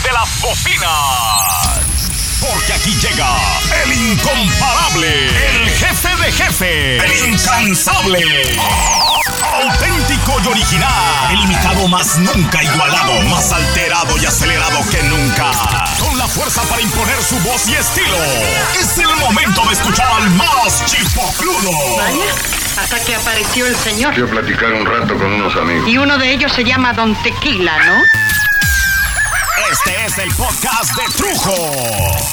de 0.00 0.12
las 0.12 0.40
bocinas. 0.40 0.88
Porque 2.40 2.72
aquí 2.72 2.94
llega 3.00 3.36
el 3.84 3.92
incomparable, 3.92 5.28
el 5.28 5.70
jefe 5.70 6.16
de 6.16 6.32
jefe, 6.32 6.96
el 6.96 7.28
incansable. 7.32 8.58
Auténtico 9.52 10.40
y 10.42 10.48
original. 10.48 11.30
El 11.30 11.40
imitado 11.42 11.86
más 11.88 12.18
nunca 12.18 12.62
igualado. 12.62 13.20
Más 13.24 13.52
alterado 13.52 14.16
y 14.18 14.24
acelerado 14.24 14.80
que 14.90 15.02
nunca. 15.04 15.50
Con 16.00 16.18
la 16.18 16.26
fuerza 16.26 16.62
para 16.62 16.80
imponer 16.80 17.22
su 17.22 17.38
voz 17.40 17.68
y 17.68 17.74
estilo. 17.74 18.16
Es 18.80 18.98
el 18.98 19.14
momento 19.16 19.62
de 19.66 19.74
escuchar 19.74 20.10
al 20.10 20.30
más 20.30 20.84
chipocludo. 20.86 21.70
Vaya, 21.96 22.34
hasta 22.80 22.98
que 23.04 23.14
apareció 23.14 23.66
el 23.66 23.76
señor. 23.76 24.14
Quiero 24.14 24.30
platicar 24.30 24.72
un 24.72 24.86
rato 24.86 25.16
con 25.16 25.32
unos 25.32 25.54
amigos. 25.54 25.88
Y 25.88 25.98
uno 25.98 26.18
de 26.18 26.32
ellos 26.32 26.50
se 26.52 26.64
llama 26.64 26.94
Don 26.94 27.14
Tequila, 27.22 27.78
¿no? 27.84 28.02
Este 29.84 30.06
es 30.06 30.18
el 30.18 30.30
podcast 30.36 30.94
de 30.94 31.02
Trujo. 31.16 31.56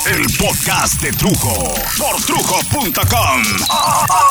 El 0.05 0.37
podcast 0.37 1.01
de 1.01 1.11
Trujo. 1.13 1.73
Por 1.97 2.21
trujo.com. 2.23 3.41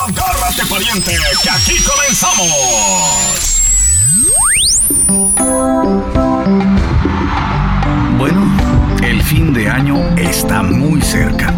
Agárrate, 0.07 0.65
pariente, 0.69 1.17
que 1.43 1.49
aquí 1.49 1.75
comenzamos. 1.83 3.61
Bueno, 8.17 8.47
el 9.03 9.21
fin 9.23 9.53
de 9.53 9.69
año 9.69 9.97
está 10.17 10.63
muy 10.63 11.01
cerca. 11.01 11.53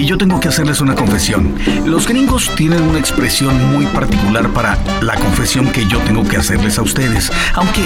Y 0.00 0.06
yo 0.06 0.16
tengo 0.16 0.40
que 0.40 0.48
hacerles 0.48 0.80
una 0.80 0.94
confesión. 0.94 1.54
Los 1.84 2.08
gringos 2.08 2.50
tienen 2.56 2.80
una 2.84 2.98
expresión 2.98 3.70
muy 3.70 3.84
particular 3.84 4.48
para 4.48 4.78
la 5.02 5.14
confesión 5.16 5.70
que 5.70 5.86
yo 5.86 5.98
tengo 5.98 6.26
que 6.26 6.38
hacerles 6.38 6.78
a 6.78 6.82
ustedes. 6.82 7.30
Aunque 7.52 7.82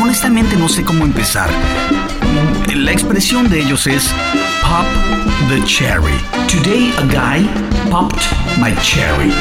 honestamente 0.00 0.56
no 0.56 0.68
sé 0.68 0.84
cómo 0.84 1.04
empezar. 1.04 1.50
La 2.72 2.92
expresión 2.92 3.50
de 3.50 3.60
ellos 3.60 3.88
es 3.88 4.14
pop 4.62 4.86
the 5.48 5.60
cherry. 5.64 6.14
Today 6.46 6.92
a 6.98 7.06
guy 7.06 7.48
popped 7.90 8.22
my 8.60 8.72
cherry. 8.80 9.32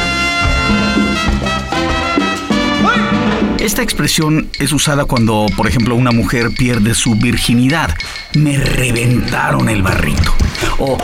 Esta 3.62 3.84
expresión 3.84 4.50
es 4.58 4.73
usada 4.73 5.06
cuando, 5.06 5.45
por 5.56 5.67
ejemplo, 5.67 5.94
una 5.95 6.12
mujer 6.12 6.50
pierde 6.50 6.95
su 6.95 7.14
virginidad. 7.14 7.95
Me 8.34 8.58
reventaron 8.58 9.70
el 9.70 9.84
barrito. 9.84 10.34
O 10.80 10.98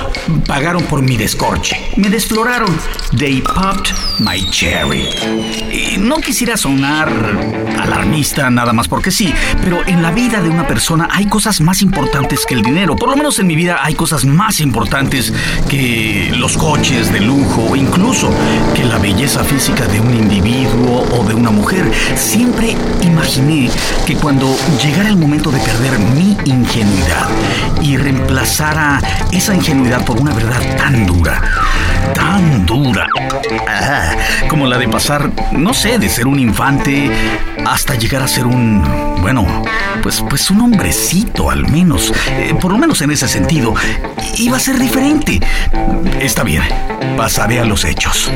pagaron 0.47 0.81
por 0.85 1.03
mi 1.03 1.17
descorche. 1.17 1.77
Me 1.97 2.09
desfloraron. 2.09 2.75
They 3.15 3.41
popped 3.41 3.93
my 4.17 4.43
cherry. 4.49 5.07
No 5.99 6.15
quisiera 6.15 6.57
sonar 6.57 7.11
alarmista 7.87 8.49
nada 8.49 8.73
más 8.73 8.87
porque 8.87 9.11
sí, 9.11 9.33
pero 9.61 9.85
en 9.87 10.01
la 10.01 10.11
vida 10.11 10.41
de 10.41 10.49
una 10.49 10.67
persona 10.67 11.07
hay 11.11 11.25
cosas 11.25 11.61
más 11.61 11.81
importantes 11.81 12.45
que 12.45 12.53
el 12.53 12.61
dinero. 12.61 12.95
Por 12.95 13.09
lo 13.09 13.15
menos 13.15 13.39
en 13.39 13.47
mi 13.47 13.55
vida 13.55 13.79
hay 13.81 13.95
cosas 13.95 14.25
más 14.25 14.59
importantes 14.59 15.33
que 15.69 16.31
los 16.37 16.57
coches 16.57 17.11
de 17.11 17.21
lujo, 17.21 17.75
incluso 17.75 18.29
que 18.75 18.83
la 18.83 18.97
belleza 18.97 19.43
física 19.43 19.87
de 19.87 19.99
un 19.99 20.13
individuo 20.13 21.05
o 21.11 21.23
de 21.25 21.33
una 21.33 21.49
mujer. 21.49 21.91
Siempre 22.15 22.75
imaginé 23.01 23.69
que 24.05 24.15
cuando 24.15 24.55
llegara 24.83 25.09
el 25.09 25.17
momento 25.17 25.51
de 25.51 25.59
perder 25.59 25.99
mi 25.99 26.37
ingenuidad 26.45 27.27
y 27.81 27.97
reemplazara 27.97 29.01
esa 29.31 29.55
ingenuidad 29.55 30.05
por 30.05 30.19
una 30.19 30.33
verdad 30.33 30.61
tan 30.77 31.05
dura, 31.05 31.41
tan 32.13 32.65
dura, 32.65 33.07
como 34.49 34.67
la 34.67 34.77
de 34.77 34.87
pasar, 34.87 35.31
no 35.51 35.73
sé, 35.73 35.99
de 35.99 36.09
ser 36.09 36.27
un 36.27 36.39
infante 36.39 37.11
hasta 37.65 37.95
llegar 37.95 38.21
a 38.21 38.27
ser 38.27 38.45
un, 38.45 38.83
bueno, 39.21 39.45
pues, 40.01 40.23
pues 40.29 40.49
un 40.49 40.61
hombrecito 40.61 41.49
al 41.49 41.67
menos, 41.67 42.13
eh, 42.29 42.55
por 42.59 42.71
lo 42.71 42.77
menos 42.77 43.01
en 43.01 43.11
ese 43.11 43.27
sentido, 43.27 43.73
iba 44.37 44.57
a 44.57 44.59
ser 44.59 44.79
diferente. 44.79 45.39
Está 46.19 46.43
bien, 46.43 46.63
pasaré 47.15 47.59
a 47.59 47.65
los 47.65 47.83
hechos. 47.85 48.31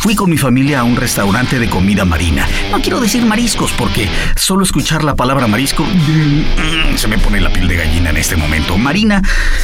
Fui 0.00 0.16
con 0.16 0.30
mi 0.30 0.38
familia 0.38 0.80
a 0.80 0.84
un 0.84 0.96
restaurante 0.96 1.58
de 1.58 1.68
comida 1.68 2.06
marina. 2.06 2.48
No 2.70 2.80
quiero 2.80 3.00
decir 3.00 3.22
mariscos 3.26 3.70
porque 3.72 4.08
solo 4.34 4.62
escuchar 4.62 5.04
la 5.04 5.14
palabra 5.14 5.46
marisco 5.46 5.84
mm, 5.84 6.96
se 6.96 7.06
me 7.06 7.18
pone 7.18 7.38
la 7.38 7.52
piel 7.52 7.68
de 7.68 7.76
gallina 7.76 8.08
en 8.08 8.16
este 8.16 8.34
momento. 8.34 8.78
Marina 8.78 9.20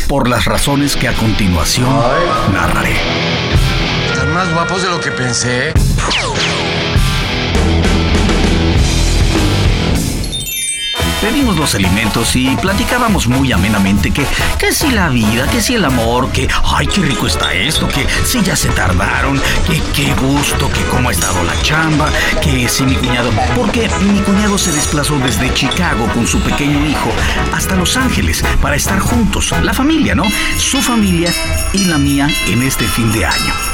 por 0.08 0.28
las 0.28 0.44
razones 0.44 0.94
que 0.94 1.08
a 1.08 1.14
continuación 1.14 1.88
narraré. 2.52 2.96
Están 4.12 4.34
más 4.34 4.52
guapos 4.52 4.82
de 4.82 4.90
lo 4.90 5.00
que 5.00 5.10
pensé. 5.10 5.72
Pedimos 11.26 11.56
los 11.56 11.74
alimentos 11.74 12.36
y 12.36 12.54
platicábamos 12.54 13.26
muy 13.26 13.50
amenamente 13.50 14.12
que, 14.12 14.24
que 14.60 14.72
si 14.72 14.92
la 14.92 15.08
vida, 15.08 15.48
que 15.48 15.60
si 15.60 15.74
el 15.74 15.84
amor, 15.84 16.30
que 16.30 16.48
ay, 16.62 16.86
qué 16.86 17.00
rico 17.00 17.26
está 17.26 17.52
esto, 17.52 17.88
que 17.88 18.06
si 18.24 18.40
ya 18.42 18.54
se 18.54 18.68
tardaron, 18.68 19.42
que 19.66 19.82
qué 19.92 20.14
gusto, 20.14 20.70
que 20.70 20.84
cómo 20.84 21.08
ha 21.08 21.12
estado 21.12 21.42
la 21.42 21.60
chamba, 21.62 22.08
que 22.40 22.68
si 22.68 22.84
mi 22.84 22.94
cuñado, 22.94 23.32
porque 23.56 23.90
mi 24.08 24.20
cuñado 24.20 24.56
se 24.56 24.70
desplazó 24.70 25.18
desde 25.18 25.52
Chicago 25.52 26.06
con 26.14 26.28
su 26.28 26.38
pequeño 26.38 26.86
hijo 26.86 27.10
hasta 27.52 27.74
Los 27.74 27.96
Ángeles 27.96 28.44
para 28.62 28.76
estar 28.76 29.00
juntos, 29.00 29.52
la 29.64 29.74
familia, 29.74 30.14
¿no? 30.14 30.22
Su 30.58 30.80
familia 30.80 31.34
y 31.72 31.86
la 31.86 31.98
mía 31.98 32.28
en 32.46 32.62
este 32.62 32.84
fin 32.84 33.10
de 33.10 33.26
año. 33.26 33.65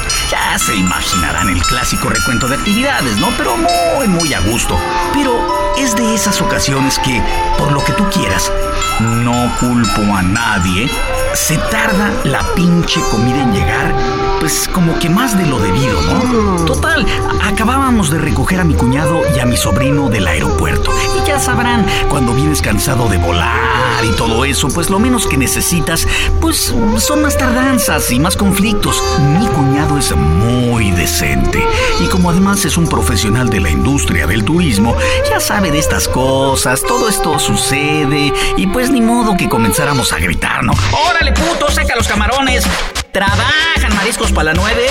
Ya 0.53 0.59
se 0.59 0.75
imaginarán 0.75 1.49
el 1.49 1.63
clásico 1.63 2.09
recuento 2.09 2.47
de 2.47 2.53
actividades, 2.53 3.17
¿no? 3.17 3.29
Pero 3.39 3.57
muy, 3.57 4.07
muy 4.07 4.35
a 4.35 4.39
gusto. 4.39 4.77
Pero 5.11 5.33
es 5.79 5.95
de 5.95 6.13
esas 6.13 6.41
ocasiones 6.41 6.99
que, 6.99 7.23
por 7.57 7.71
lo 7.71 7.83
que 7.83 7.91
tú 7.93 8.07
quieras, 8.11 8.51
no 8.99 9.51
culpo 9.59 10.15
a 10.15 10.21
nadie, 10.21 10.91
se 11.33 11.57
tarda 11.57 12.11
la 12.23 12.43
pinche 12.53 13.01
comida 13.09 13.41
en 13.41 13.51
llegar, 13.51 13.95
pues 14.43 14.67
como 14.73 14.99
que 14.99 15.09
más 15.09 15.37
de 15.37 15.45
lo 15.45 15.57
debido, 15.57 16.01
¿no? 16.01 16.65
Total, 16.65 17.05
acabábamos 17.41 18.11
de 18.11 18.17
recoger 18.17 18.59
a 18.59 18.65
mi 18.65 18.73
cuñado 18.73 19.21
y 19.33 19.39
a 19.39 19.45
mi 19.45 19.55
sobrino 19.55 20.09
del 20.09 20.27
aeropuerto. 20.27 20.91
Y 21.17 21.25
ya 21.25 21.39
sabrán, 21.39 21.85
cuando 22.09 22.33
vienes 22.33 22.61
cansado 22.61 23.07
de 23.07 23.17
volar 23.19 24.03
y 24.03 24.09
todo 24.17 24.43
eso, 24.43 24.67
pues 24.67 24.89
lo 24.89 24.99
menos 24.99 25.27
que 25.27 25.37
necesitas, 25.37 26.05
pues 26.41 26.75
son 26.97 27.21
más 27.21 27.37
tardanzas 27.37 28.11
y 28.11 28.19
más 28.19 28.35
conflictos. 28.35 29.01
Mi 29.39 29.47
cuñado 29.47 29.97
es 29.97 30.13
muy 30.13 30.91
decente. 30.91 31.65
Y 32.01 32.07
como 32.07 32.29
además 32.29 32.65
es 32.65 32.75
un 32.75 32.89
profesional 32.89 33.49
de 33.49 33.61
la 33.61 33.69
industria 33.69 34.27
del 34.27 34.43
turismo, 34.43 34.93
ya 35.29 35.39
sabe 35.39 35.71
de 35.71 35.79
estas 35.79 36.09
cosas, 36.09 36.81
todo 36.81 37.07
esto 37.07 37.39
sucede 37.39 38.33
y 38.57 38.67
pues 38.67 38.91
ni 38.91 38.99
modo 38.99 39.37
que 39.37 39.47
comenzáramos 39.47 40.11
a 40.11 40.19
gritar, 40.19 40.65
¿no? 40.65 40.73
¡Órale, 41.09 41.31
puto, 41.31 41.71
saca 41.71 41.95
los 41.95 42.09
camarones! 42.09 42.65
¡Trabajan 43.13 43.95
mariscos 43.95 44.31
para 44.31 44.45
la 44.45 44.53
nueve! 44.55 44.87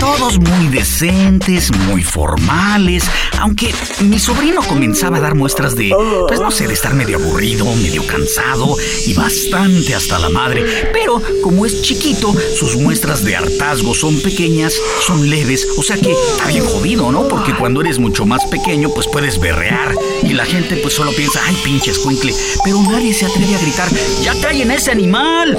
Todos 0.00 0.38
muy 0.38 0.68
decentes, 0.68 1.70
muy 1.86 2.02
formales, 2.02 3.04
aunque 3.38 3.74
mi 4.00 4.18
sobrino 4.18 4.62
comenzaba 4.62 5.18
a 5.18 5.20
dar 5.20 5.34
muestras 5.34 5.76
de, 5.76 5.94
pues 6.26 6.40
no 6.40 6.50
sé, 6.50 6.66
de 6.66 6.72
estar 6.72 6.94
medio 6.94 7.18
aburrido, 7.18 7.66
medio 7.76 8.06
cansado 8.06 8.76
y 9.06 9.12
bastante 9.12 9.94
hasta 9.94 10.18
la 10.18 10.30
madre. 10.30 10.90
Pero 10.94 11.20
como 11.42 11.66
es 11.66 11.82
chiquito, 11.82 12.34
sus 12.58 12.76
muestras 12.76 13.22
de 13.26 13.36
hartazgo 13.36 13.94
son 13.94 14.18
pequeñas, 14.22 14.74
son 15.06 15.28
leves, 15.28 15.68
o 15.76 15.82
sea 15.82 15.98
que 15.98 16.12
está 16.12 16.46
bien 16.46 16.64
jodido, 16.64 17.12
¿no? 17.12 17.28
Porque 17.28 17.54
cuando 17.54 17.82
eres 17.82 17.98
mucho 17.98 18.24
más 18.24 18.46
pequeño, 18.46 18.88
pues 18.88 19.06
puedes 19.06 19.38
berrear 19.38 19.94
y 20.22 20.32
la 20.32 20.46
gente 20.46 20.76
pues 20.78 20.94
solo 20.94 21.12
piensa, 21.12 21.42
ay 21.44 21.58
pinche 21.62 21.90
escuincle, 21.90 22.34
pero 22.64 22.80
nadie 22.80 23.12
se 23.12 23.26
atreve 23.26 23.54
a 23.54 23.60
gritar, 23.60 23.88
ya 24.22 24.34
callen 24.40 24.70
ese 24.70 24.90
animal 24.90 25.58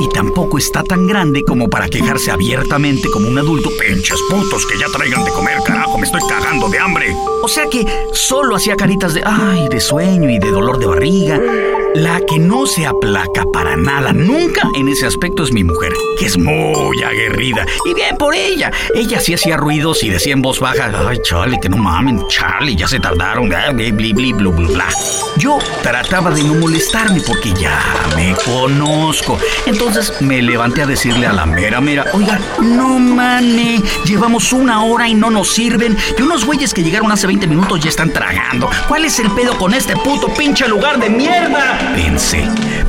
y 0.00 0.08
tampoco 0.08 0.58
está 0.58 0.82
tan 0.82 1.06
grande 1.06 1.44
como 1.44 1.68
para 1.68 1.88
quejarse 1.88 2.30
abiertamente 2.30 3.08
como 3.10 3.28
un 3.28 3.38
adulto. 3.38 3.70
Pinches 3.78 4.18
putos 4.30 4.66
que 4.66 4.78
ya 4.78 4.86
traigan 4.86 5.24
de 5.24 5.30
comer, 5.30 5.58
carajo, 5.64 5.98
me 5.98 6.04
estoy 6.04 6.22
cagando 6.28 6.68
de 6.68 6.78
hambre. 6.78 7.14
O 7.42 7.48
sea 7.48 7.68
que 7.68 7.86
solo 8.12 8.56
hacía 8.56 8.76
caritas 8.76 9.14
de 9.14 9.22
ay, 9.24 9.68
de 9.68 9.80
sueño 9.80 10.30
y 10.30 10.38
de 10.38 10.50
dolor 10.50 10.78
de 10.78 10.86
barriga. 10.86 11.40
La 11.94 12.20
que 12.20 12.38
no 12.38 12.66
se 12.66 12.86
aplaca 12.86 13.44
para 13.52 13.76
nada, 13.76 14.12
nunca 14.12 14.62
en 14.76 14.88
ese 14.88 15.06
aspecto 15.06 15.42
es 15.42 15.52
mi 15.52 15.64
mujer, 15.64 15.92
que 16.18 16.26
es 16.26 16.38
muy 16.38 17.02
aguerrida. 17.02 17.66
Y 17.84 17.94
bien 17.94 18.16
por 18.16 18.34
ella. 18.34 18.70
Ella 18.94 19.18
sí 19.18 19.34
hacía 19.34 19.56
ruidos 19.56 20.02
y 20.04 20.08
decía 20.08 20.32
en 20.34 20.42
voz 20.42 20.60
baja, 20.60 20.90
ay, 21.08 21.18
Charlie, 21.22 21.58
que 21.60 21.68
no 21.68 21.76
mamen, 21.78 22.24
Charlie, 22.28 22.76
ya 22.76 22.86
se 22.86 23.00
tardaron, 23.00 23.48
bli, 23.48 24.32
blu, 24.32 24.52
bla. 24.52 24.88
Yo 25.36 25.58
trataba 25.82 26.30
de 26.30 26.44
no 26.44 26.54
molestarme 26.54 27.20
porque 27.26 27.52
ya 27.54 27.82
me 28.14 28.34
conozco. 28.44 29.38
Entonces 29.66 29.80
Entonces 29.90 30.22
me 30.22 30.40
levanté 30.42 30.82
a 30.82 30.86
decirle 30.86 31.26
a 31.26 31.32
la 31.32 31.46
mera 31.46 31.80
mera, 31.80 32.04
oiga, 32.12 32.38
no 32.60 33.00
mane, 33.00 33.82
llevamos 34.04 34.52
una 34.52 34.84
hora 34.84 35.08
y 35.08 35.14
no 35.14 35.30
nos 35.30 35.48
sirven. 35.48 35.96
Y 36.16 36.22
unos 36.22 36.44
güeyes 36.44 36.72
que 36.72 36.84
llegaron 36.84 37.10
hace 37.10 37.26
20 37.26 37.48
minutos 37.48 37.80
ya 37.80 37.88
están 37.88 38.12
tragando. 38.12 38.70
¿Cuál 38.86 39.06
es 39.06 39.18
el 39.18 39.30
pedo 39.32 39.58
con 39.58 39.74
este 39.74 39.96
puto 39.96 40.28
pinche 40.34 40.68
lugar 40.68 41.00
de 41.00 41.10
mierda? 41.10 41.79
Pensé. 41.94 42.44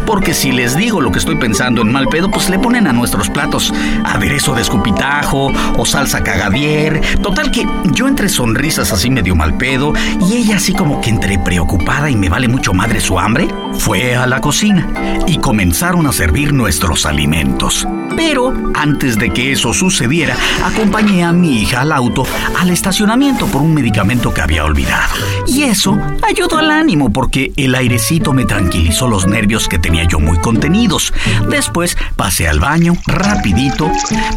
Porque 0.05 0.33
si 0.33 0.51
les 0.51 0.75
digo 0.75 0.99
lo 0.99 1.11
que 1.11 1.19
estoy 1.19 1.35
pensando 1.35 1.81
en 1.81 1.91
mal 1.91 2.07
pedo, 2.07 2.29
pues 2.29 2.49
le 2.49 2.59
ponen 2.59 2.87
a 2.87 2.93
nuestros 2.93 3.29
platos 3.29 3.73
aderezo 4.03 4.53
de 4.53 4.61
escupitajo 4.61 5.51
o 5.77 5.85
salsa 5.85 6.23
cagadier. 6.23 7.01
Total 7.21 7.51
que 7.51 7.65
yo 7.93 8.07
entre 8.07 8.27
sonrisas 8.27 8.91
así 8.91 9.09
medio 9.09 9.35
mal 9.35 9.57
pedo 9.57 9.93
y 10.27 10.33
ella 10.33 10.57
así 10.57 10.73
como 10.73 10.99
que 10.99 11.09
entre 11.09 11.39
preocupada 11.39 12.09
y 12.09 12.15
me 12.15 12.29
vale 12.29 12.47
mucho 12.47 12.73
madre 12.73 12.99
su 12.99 13.19
hambre, 13.19 13.47
fue 13.73 14.15
a 14.15 14.27
la 14.27 14.41
cocina 14.41 14.87
y 15.27 15.37
comenzaron 15.37 16.07
a 16.07 16.11
servir 16.11 16.53
nuestros 16.53 17.05
alimentos. 17.05 17.87
Pero 18.17 18.53
antes 18.73 19.17
de 19.17 19.31
que 19.31 19.53
eso 19.53 19.73
sucediera, 19.73 20.35
acompañé 20.65 21.23
a 21.23 21.31
mi 21.31 21.61
hija 21.61 21.81
al 21.81 21.93
auto 21.93 22.25
al 22.59 22.69
estacionamiento 22.69 23.45
por 23.47 23.61
un 23.61 23.73
medicamento 23.73 24.33
que 24.33 24.41
había 24.41 24.65
olvidado. 24.65 25.13
Y 25.47 25.63
eso 25.63 25.97
ayudó 26.21 26.57
al 26.57 26.71
ánimo 26.71 27.13
porque 27.13 27.53
el 27.55 27.73
airecito 27.73 28.33
me 28.33 28.43
tranquilizó 28.43 28.80
los 29.09 29.27
nervios 29.27 29.67
que 29.67 29.79
tenía 29.79 30.03
yo 30.03 30.19
muy 30.19 30.37
contenidos. 30.39 31.13
Después 31.49 31.97
pasé 32.15 32.47
al 32.47 32.59
baño, 32.59 32.93
rapidito, 33.07 33.89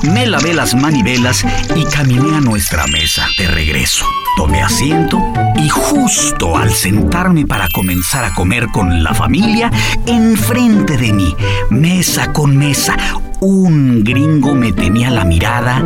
me 0.02 0.26
lavé 0.26 0.54
las 0.54 0.74
manivelas 0.74 1.44
y 1.74 1.84
caminé 1.84 2.36
a 2.36 2.40
nuestra 2.40 2.86
mesa 2.86 3.26
de 3.38 3.46
regreso. 3.46 4.06
Tomé 4.36 4.62
asiento 4.62 5.22
y 5.56 5.68
justo 5.68 6.56
al 6.56 6.72
sentarme 6.72 7.46
para 7.46 7.68
comenzar 7.68 8.24
a 8.24 8.34
comer 8.34 8.66
con 8.72 9.02
la 9.02 9.14
familia, 9.14 9.70
enfrente 10.06 10.96
de 10.96 11.12
mí, 11.12 11.36
mesa 11.70 12.32
con 12.32 12.56
mesa, 12.56 12.96
un 13.40 14.02
gringo 14.02 14.54
me 14.54 14.72
tenía 14.72 15.10
la 15.10 15.24
mirada 15.24 15.82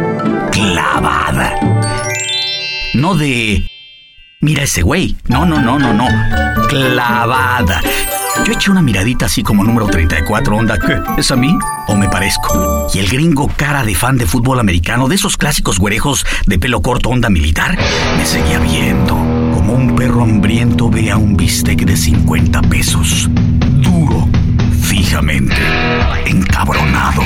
clavada. 0.50 1.54
No 2.94 3.14
de... 3.14 3.64
Mira 4.40 4.62
ese 4.62 4.82
güey. 4.82 5.16
No, 5.26 5.44
no, 5.44 5.60
no, 5.60 5.78
no, 5.80 5.92
no. 5.92 6.06
Clavada. 6.68 7.82
Yo 8.44 8.52
eché 8.52 8.70
una 8.70 8.82
miradita 8.82 9.26
así 9.26 9.42
como 9.42 9.62
número 9.62 9.86
34, 9.86 10.56
onda, 10.56 10.78
¿qué? 10.78 11.00
¿Es 11.18 11.30
a 11.30 11.36
mí? 11.36 11.56
¿O 11.86 11.96
me 11.96 12.08
parezco? 12.08 12.88
Y 12.94 12.98
el 12.98 13.08
gringo 13.08 13.48
cara 13.56 13.84
de 13.84 13.94
fan 13.94 14.16
de 14.16 14.26
fútbol 14.26 14.58
americano, 14.58 15.08
de 15.08 15.16
esos 15.16 15.36
clásicos 15.36 15.78
güerejos 15.78 16.24
de 16.46 16.58
pelo 16.58 16.80
corto, 16.80 17.10
onda 17.10 17.28
militar, 17.28 17.76
me 18.16 18.24
seguía 18.24 18.58
viendo. 18.58 19.14
Como 19.14 19.74
un 19.74 19.94
perro 19.94 20.22
hambriento 20.22 20.88
ve 20.88 21.10
a 21.10 21.16
un 21.16 21.36
bistec 21.36 21.84
de 21.84 21.96
50 21.96 22.62
pesos. 22.62 23.28
Fijamente, 24.98 25.54
encabronado. 26.26 27.22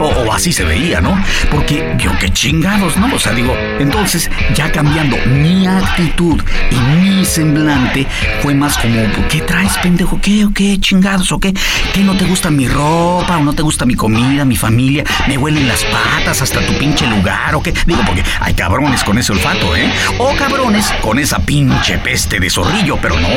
O, 0.00 0.04
o, 0.04 0.32
así 0.34 0.52
se 0.52 0.64
veía, 0.64 1.00
¿no? 1.00 1.18
Porque 1.50 1.96
yo 1.98 2.12
qué 2.18 2.30
chingados, 2.30 2.98
¿no? 2.98 3.14
O 3.14 3.18
sea, 3.18 3.32
digo, 3.32 3.56
entonces 3.78 4.30
ya 4.54 4.70
cambiando 4.70 5.16
mi 5.26 5.66
actitud 5.66 6.38
y 6.70 6.74
mi 6.74 7.24
semblante 7.24 8.06
fue 8.42 8.54
más 8.54 8.76
como, 8.76 9.00
¿qué 9.30 9.40
traes, 9.40 9.78
pendejo? 9.78 10.20
¿Qué 10.20 10.44
o 10.44 10.52
qué 10.52 10.78
chingados 10.78 11.32
o 11.32 11.40
qué? 11.40 11.54
¿Qué 11.94 12.00
no 12.00 12.14
te 12.18 12.26
gusta 12.26 12.50
mi 12.50 12.68
ropa 12.68 13.38
o 13.38 13.42
no 13.42 13.54
te 13.54 13.62
gusta 13.62 13.86
mi 13.86 13.94
comida, 13.94 14.44
mi 14.44 14.56
familia? 14.56 15.02
¿Me 15.26 15.38
huelen 15.38 15.66
las 15.66 15.84
patas 15.84 16.42
hasta 16.42 16.60
tu 16.66 16.76
pinche 16.76 17.06
lugar 17.06 17.54
o 17.54 17.62
qué? 17.62 17.72
Digo, 17.86 18.02
porque 18.06 18.22
hay 18.40 18.52
cabrones 18.52 19.02
con 19.02 19.16
ese 19.16 19.32
olfato, 19.32 19.74
¿eh? 19.74 19.90
O 20.18 20.36
cabrones 20.36 20.92
con 21.00 21.18
esa 21.18 21.38
pinche 21.38 21.96
peste 21.98 22.40
de 22.40 22.50
zorrillo, 22.50 22.98
pero 23.00 23.18
no, 23.18 23.28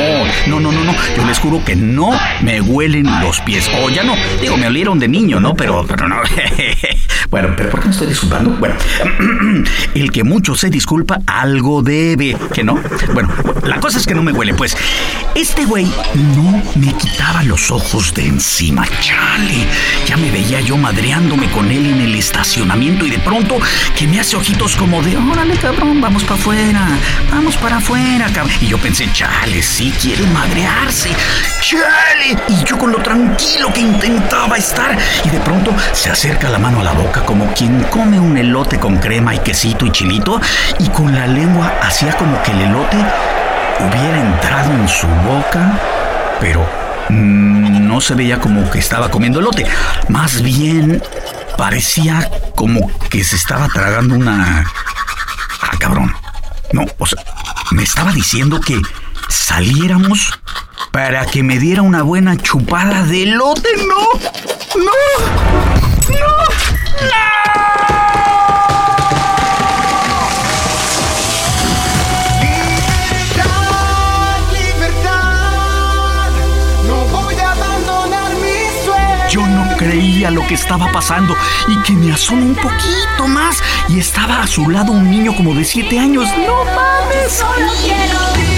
no, 0.48 0.60
no, 0.60 0.70
no, 0.70 0.84
no. 0.84 0.94
Yo 1.16 1.24
les 1.24 1.38
juro 1.38 1.64
que 1.64 1.76
no 1.76 2.10
me 2.42 2.60
huelen 2.60 3.06
los 3.22 3.40
pies. 3.40 3.69
O 3.78 3.88
ya 3.88 4.02
no, 4.02 4.14
digo, 4.40 4.56
me 4.56 4.66
olieron 4.66 4.98
de 4.98 5.08
niño, 5.08 5.40
¿no? 5.40 5.54
Pero, 5.54 5.84
pero 5.86 6.08
no. 6.08 6.16
bueno, 7.30 7.54
pero 7.56 7.70
¿por 7.70 7.80
qué 7.80 7.86
me 7.86 7.92
estoy 7.92 8.08
disculpando? 8.08 8.50
Bueno, 8.50 8.74
el 9.94 10.10
que 10.10 10.24
mucho 10.24 10.54
se 10.54 10.70
disculpa, 10.70 11.18
algo 11.26 11.82
debe. 11.82 12.36
¿Que 12.52 12.64
no? 12.64 12.78
Bueno, 13.14 13.30
la 13.64 13.80
cosa 13.80 13.98
es 13.98 14.06
que 14.06 14.14
no 14.14 14.22
me 14.22 14.32
huele. 14.32 14.54
Pues, 14.54 14.76
este 15.34 15.64
güey 15.64 15.86
no 16.36 16.62
me 16.74 16.92
quitaba 16.94 17.42
los 17.44 17.70
ojos 17.70 18.12
de 18.14 18.26
encima. 18.26 18.86
Chale, 19.00 19.66
ya 20.06 20.16
me 20.16 20.30
veía 20.30 20.60
yo 20.60 20.76
madreándome 20.76 21.50
con 21.50 21.70
él 21.70 21.86
en 21.86 22.00
el 22.00 22.14
estacionamiento 22.16 23.06
y 23.06 23.10
de 23.10 23.18
pronto 23.18 23.58
que 23.96 24.06
me 24.06 24.20
hace 24.20 24.36
ojitos 24.36 24.76
como 24.76 25.02
de, 25.02 25.16
órale, 25.16 25.54
cabrón, 25.56 26.00
vamos 26.00 26.24
para 26.24 26.40
afuera, 26.40 26.88
vamos 27.30 27.56
para 27.56 27.76
afuera, 27.76 28.26
cabrón. 28.32 28.54
Y 28.60 28.66
yo 28.66 28.78
pensé, 28.78 29.08
chale, 29.12 29.62
sí 29.62 29.92
quiere 30.00 30.26
madrearse. 30.26 31.10
Chale. 31.60 32.36
Y 32.48 32.64
yo 32.64 32.76
con 32.78 32.92
lo 32.92 32.98
tranquilo 32.98 33.59
que 33.68 33.80
intentaba 33.80 34.56
estar. 34.56 34.96
Y 35.24 35.28
de 35.28 35.40
pronto 35.40 35.74
se 35.92 36.10
acerca 36.10 36.48
la 36.48 36.58
mano 36.58 36.80
a 36.80 36.84
la 36.84 36.92
boca 36.92 37.24
como 37.24 37.52
quien 37.52 37.82
come 37.84 38.18
un 38.18 38.36
elote 38.36 38.78
con 38.78 38.96
crema 38.98 39.34
y 39.34 39.38
quesito 39.40 39.86
y 39.86 39.92
chilito 39.92 40.40
y 40.78 40.88
con 40.88 41.14
la 41.14 41.26
lengua 41.26 41.74
hacía 41.82 42.16
como 42.16 42.42
que 42.42 42.52
el 42.52 42.62
elote 42.62 42.96
hubiera 43.78 44.20
entrado 44.20 44.72
en 44.72 44.88
su 44.88 45.06
boca, 45.06 45.78
pero 46.40 46.66
mmm, 47.08 47.86
no 47.86 48.00
se 48.00 48.14
veía 48.14 48.40
como 48.40 48.68
que 48.70 48.78
estaba 48.78 49.10
comiendo 49.10 49.40
elote. 49.40 49.66
Más 50.08 50.42
bien 50.42 51.02
parecía 51.56 52.30
como 52.54 52.90
que 53.10 53.22
se 53.24 53.36
estaba 53.36 53.68
tragando 53.68 54.14
una... 54.14 54.64
Ah, 55.62 55.76
cabrón. 55.78 56.14
No, 56.72 56.86
o 56.98 57.06
sea, 57.06 57.22
me 57.72 57.82
estaba 57.82 58.12
diciendo 58.12 58.60
que 58.60 58.80
saliéramos 59.28 60.40
para 60.90 61.26
que 61.26 61.42
me 61.42 61.58
diera 61.58 61.82
una 61.82 62.02
buena 62.02 62.36
chupada 62.36 63.04
de 63.04 63.22
elote. 63.24 63.68
No, 63.86 64.20
no, 64.76 64.92
no, 66.18 66.40
Yo 79.30 79.46
no 79.46 79.76
creía 79.76 80.32
lo 80.32 80.44
que 80.48 80.54
estaba 80.54 80.90
pasando 80.90 81.36
y 81.68 81.76
que 81.82 81.92
me 81.92 82.12
asomo 82.12 82.44
un 82.44 82.56
poquito 82.56 83.28
más 83.28 83.62
y 83.88 84.00
estaba 84.00 84.42
a 84.42 84.46
su 84.48 84.68
lado 84.68 84.90
un 84.90 85.08
niño 85.08 85.36
como 85.36 85.54
de 85.54 85.64
siete 85.64 86.00
años. 86.00 86.28
¡No 86.44 86.64
mames! 86.64 87.32
Solo 87.32 87.70
quiero 87.80 88.49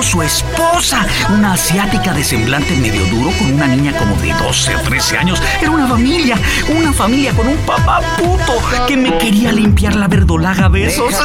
llegó 0.00 0.02
su 0.02 0.22
esposa, 0.22 1.06
una 1.30 1.52
asiática 1.54 2.12
de 2.12 2.24
semblante 2.24 2.76
medio 2.76 3.04
duro 3.06 3.30
con 3.38 3.52
una 3.52 3.66
niña 3.66 3.96
como 3.98 4.16
de 4.16 4.32
12 4.32 4.76
o 4.76 4.80
13 4.80 5.18
años. 5.18 5.42
Era 5.60 5.70
una 5.70 5.86
familia, 5.86 6.36
una 6.68 6.92
familia 6.92 7.32
con 7.32 7.46
un 7.48 7.56
papá 7.58 8.00
puto 8.16 8.54
que 8.86 8.96
me 8.96 9.16
quería 9.18 9.52
limpiar 9.52 9.96
la 9.96 10.08
verdolaga 10.08 10.66
a 10.66 10.68
besos. 10.68 11.14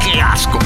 ¡Qué 0.00 0.20
asco! 0.20 0.58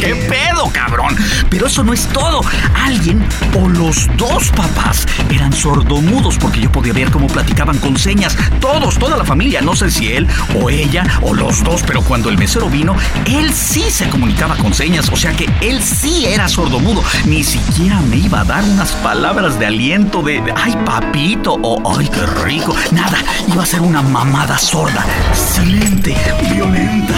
¡Qué 0.00 0.14
pedo, 0.28 0.70
cabrón! 0.72 1.16
Pero 1.50 1.66
eso 1.66 1.84
no 1.84 1.92
es 1.92 2.06
todo. 2.08 2.40
Alguien 2.74 3.24
o 3.54 3.68
los 3.68 4.08
dos 4.16 4.50
papás 4.50 5.06
eran 5.30 5.52
sordomudos 5.52 6.38
porque 6.38 6.60
yo 6.60 6.72
podía 6.72 6.92
ver 6.92 7.10
cómo 7.10 7.26
platicaban 7.26 7.78
con 7.78 7.98
señas. 7.98 8.36
Todos, 8.60 8.98
toda 8.98 9.16
la 9.16 9.24
familia. 9.24 9.60
No 9.60 9.76
sé 9.76 9.90
si 9.90 10.12
él 10.12 10.26
o 10.60 10.70
ella 10.70 11.04
o 11.22 11.34
los 11.34 11.62
dos, 11.62 11.82
pero 11.86 12.02
cuando 12.02 12.30
el 12.30 12.38
mesero 12.38 12.70
vino, 12.70 12.96
él 13.26 13.52
sí 13.52 13.84
se 13.90 14.08
comunicaba 14.08 14.56
con 14.56 14.72
señas. 14.72 15.10
O 15.12 15.16
sea 15.16 15.32
que 15.32 15.48
él 15.60 15.82
sí 15.82 16.26
era 16.26 16.48
sordomudo. 16.48 17.02
Ni 17.26 17.44
siquiera 17.44 18.00
me 18.00 18.16
iba 18.16 18.40
a 18.40 18.44
dar 18.44 18.64
unas 18.64 18.92
palabras 18.92 19.58
de 19.58 19.66
aliento 19.66 20.22
de, 20.22 20.42
ay 20.56 20.76
papito 20.84 21.54
o 21.62 21.98
ay 21.98 22.08
qué 22.08 22.26
rico. 22.44 22.74
Nada, 22.92 23.18
iba 23.52 23.62
a 23.62 23.66
ser 23.66 23.80
una 23.80 24.02
mamada 24.02 24.58
sorda, 24.58 25.04
silente, 25.34 26.16
violenta. 26.52 27.13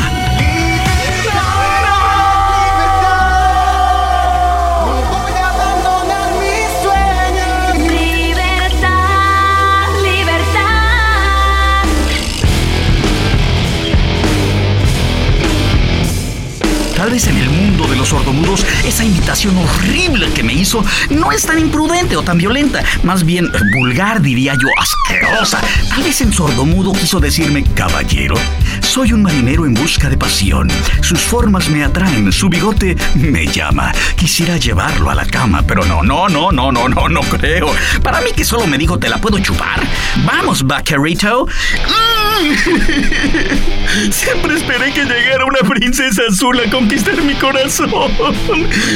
Vez 17.10 17.28
en 17.28 17.36
el 17.36 17.55
de 17.88 17.96
los 17.96 18.08
sordomudos 18.08 18.64
esa 18.84 19.04
invitación 19.04 19.56
horrible 19.56 20.30
que 20.32 20.42
me 20.42 20.54
hizo 20.54 20.84
no 21.10 21.32
es 21.32 21.42
tan 21.42 21.58
imprudente 21.58 22.16
o 22.16 22.22
tan 22.22 22.38
violenta, 22.38 22.82
más 23.02 23.24
bien 23.24 23.50
vulgar 23.74 24.20
diría 24.22 24.54
yo, 24.54 24.68
asquerosa. 24.80 25.60
Tal 25.88 26.02
vez 26.02 26.20
en 26.20 26.32
sordomudo 26.32 26.92
quiso 26.92 27.20
decirme, 27.20 27.64
caballero, 27.74 28.34
soy 28.80 29.12
un 29.12 29.22
marinero 29.22 29.66
en 29.66 29.74
busca 29.74 30.08
de 30.08 30.16
pasión. 30.16 30.68
Sus 31.02 31.20
formas 31.20 31.68
me 31.68 31.84
atraen, 31.84 32.32
su 32.32 32.48
bigote 32.48 32.96
me 33.14 33.46
llama. 33.46 33.92
Quisiera 34.16 34.56
llevarlo 34.56 35.10
a 35.10 35.14
la 35.14 35.26
cama, 35.26 35.62
pero 35.66 35.84
no, 35.84 36.02
no, 36.02 36.28
no, 36.28 36.52
no, 36.52 36.72
no, 36.72 36.88
no, 36.88 37.08
no 37.08 37.20
creo. 37.22 37.68
Para 38.02 38.20
mí 38.20 38.30
que 38.34 38.44
solo 38.44 38.66
me 38.66 38.78
dijo, 38.78 38.98
¿te 38.98 39.08
la 39.08 39.18
puedo 39.18 39.38
chupar? 39.38 39.80
Vamos, 40.24 40.66
vaquerito. 40.66 41.46
Mm. 41.46 42.16
Siempre 44.10 44.56
esperé 44.56 44.92
que 44.92 45.04
llegara 45.04 45.44
una 45.44 45.68
princesa 45.68 46.22
azul 46.28 46.60
a 46.60 46.70
conquistar 46.70 47.20
mi 47.22 47.34
corazón. 47.34 47.75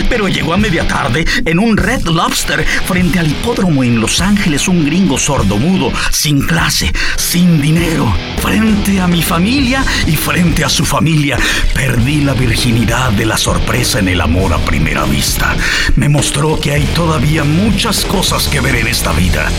Pero 0.09 0.29
llegó 0.29 0.55
a 0.55 0.57
media 0.57 0.87
tarde 0.87 1.27
en 1.45 1.59
un 1.59 1.77
Red 1.77 2.07
Lobster 2.07 2.65
frente 2.87 3.19
al 3.19 3.29
hipódromo 3.29 3.85
en 3.85 4.01
Los 4.01 4.21
Ángeles, 4.21 4.69
un 4.69 4.85
gringo 4.85 5.19
sordomudo, 5.19 5.93
sin 6.11 6.41
clase, 6.41 6.93
sin 7.17 7.61
dinero, 7.61 8.13
frente 8.39 9.01
a 9.01 9.07
mi 9.07 9.23
familia 9.23 9.85
y 10.07 10.17
frente 10.17 10.65
a 10.65 10.69
su 10.69 10.85
familia. 10.85 11.37
Perdí 11.75 12.23
la 12.23 12.35
virginidad 12.35 13.11
de 13.13 13.27
la 13.27 13.37
sorpresa 13.37 13.99
en 13.99 14.09
el 14.09 14.21
amor 14.21 14.53
a 14.53 14.59
primera 14.59 15.05
vista. 15.05 15.57
Me 15.97 16.09
mostró 16.09 16.59
que 16.59 16.73
hay 16.73 16.85
todavía 16.95 17.45
muchas 17.45 18.05
cosas 18.05 18.49
que 18.49 18.61
ver 18.61 18.77
en 18.77 18.87
esta 18.87 19.13
vida. 19.13 19.51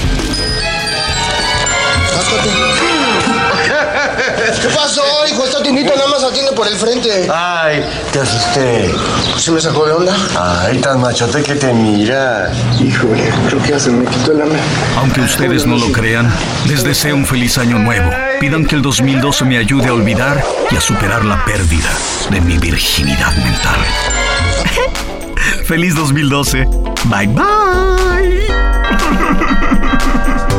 ¿Qué 4.36 4.68
pasó, 4.70 5.04
hijo? 5.28 5.46
Está 5.46 5.62
tinito, 5.64 5.96
nada 5.96 6.08
más 6.08 6.24
atiende 6.24 6.52
por 6.54 6.68
el 6.68 6.76
frente. 6.76 7.28
Ay, 7.34 7.84
te 8.12 8.20
asusté. 8.20 8.94
¿Se 9.38 9.52
me 9.52 9.60
sacó 9.60 9.86
de 9.86 9.94
onda? 9.94 10.16
Ay, 10.40 10.78
tan 10.80 11.02
machote 11.02 11.42
que 11.44 11.56
te 11.56 11.74
mira. 11.74 12.52
Híjole, 12.80 13.32
creo 13.48 13.62
que 13.62 13.70
ya 13.70 13.80
se 13.80 13.92
me 13.92 14.06
quitó 14.06 14.32
el 14.32 14.42
hambre. 14.42 14.60
Aunque 14.98 15.22
ustedes 15.22 15.66
no 15.66 15.78
lo 15.78 15.92
crean, 15.92 16.32
les 16.68 16.84
deseo 16.84 17.16
un 17.16 17.26
feliz 17.26 17.58
año 17.58 17.80
nuevo. 17.80 18.10
Pidan 18.40 18.66
que 18.66 18.76
el 18.76 18.82
2012 18.82 19.46
me 19.46 19.58
ayude 19.58 19.88
a 19.88 19.94
olvidar 19.94 20.44
y 20.70 20.76
a 20.76 20.82
superar 20.82 21.26
la 21.26 21.44
pérdida 21.46 21.90
de 22.30 22.42
mi 22.42 22.58
virginidad 22.58 23.36
mental. 23.38 23.80
feliz 25.66 25.96
2012. 25.96 26.66
Bye 27.06 27.28
bye. 27.28 27.42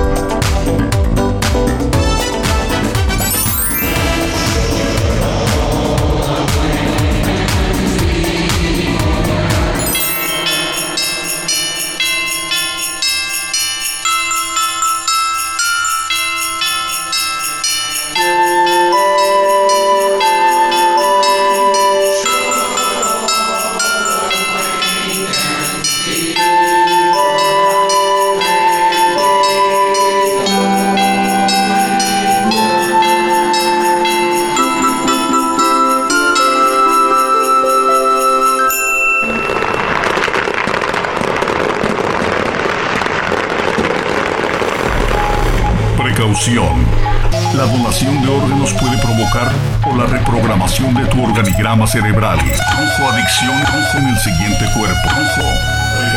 o 49.84 49.96
la 49.96 50.06
reprogramación 50.06 50.94
de 50.94 51.04
tu 51.06 51.22
organigrama 51.22 51.86
cerebral. 51.86 52.38
Trujo 52.38 53.10
adicción, 53.10 53.60
trujo 53.64 53.98
en 53.98 54.08
el 54.08 54.18
siguiente 54.18 54.64
cuerpo. 54.74 55.08
Trujo. 55.08 55.48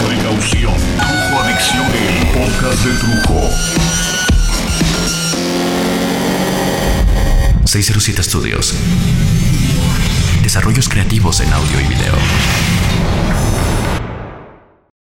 Precaución. 0.08 0.74
Trujo 0.74 1.42
adicción, 1.42 1.86
el 1.94 2.28
podcast 2.28 2.84
de 2.84 2.94
Trujo. 3.00 3.50
607 7.66 8.24
Studios. 8.24 8.76
Desarrollos 10.44 10.88
creativos 10.88 11.40
en 11.40 11.52
audio 11.54 11.80
y 11.80 11.84
video. 11.84 12.14